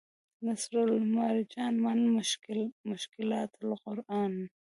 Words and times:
نصرالمرجان 0.45 1.73
من 1.85 1.99
مشکلات 2.91 3.51
القرآن 3.65 4.33